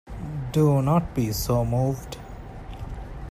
[0.51, 2.17] Do not be so moved.